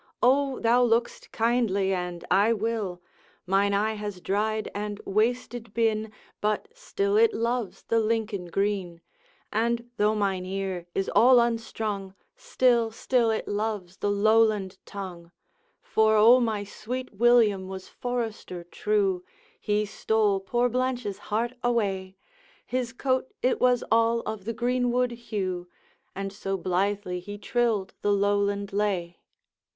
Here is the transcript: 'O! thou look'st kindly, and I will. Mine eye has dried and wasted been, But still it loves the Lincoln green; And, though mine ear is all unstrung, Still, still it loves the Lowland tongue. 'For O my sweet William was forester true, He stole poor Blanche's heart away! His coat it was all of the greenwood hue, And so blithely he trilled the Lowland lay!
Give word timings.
'O! 0.23 0.59
thou 0.59 0.81
look'st 0.81 1.31
kindly, 1.31 1.93
and 1.93 2.25
I 2.31 2.53
will. 2.53 3.03
Mine 3.45 3.75
eye 3.75 3.93
has 3.93 4.19
dried 4.19 4.67
and 4.73 4.99
wasted 5.05 5.75
been, 5.75 6.11
But 6.41 6.69
still 6.73 7.17
it 7.17 7.35
loves 7.35 7.83
the 7.83 7.99
Lincoln 7.99 8.47
green; 8.47 9.01
And, 9.53 9.91
though 9.97 10.15
mine 10.15 10.43
ear 10.43 10.87
is 10.95 11.07
all 11.09 11.39
unstrung, 11.39 12.15
Still, 12.35 12.89
still 12.89 13.29
it 13.29 13.47
loves 13.47 13.97
the 13.97 14.09
Lowland 14.09 14.79
tongue. 14.87 15.31
'For 15.83 16.15
O 16.17 16.39
my 16.39 16.63
sweet 16.63 17.13
William 17.13 17.67
was 17.67 17.87
forester 17.87 18.63
true, 18.63 19.23
He 19.59 19.85
stole 19.85 20.39
poor 20.39 20.67
Blanche's 20.67 21.19
heart 21.29 21.53
away! 21.63 22.17
His 22.65 22.91
coat 22.91 23.31
it 23.43 23.61
was 23.61 23.83
all 23.91 24.21
of 24.21 24.45
the 24.45 24.53
greenwood 24.53 25.11
hue, 25.11 25.69
And 26.15 26.33
so 26.33 26.57
blithely 26.57 27.19
he 27.19 27.37
trilled 27.37 27.93
the 28.01 28.11
Lowland 28.11 28.73
lay! 28.73 29.19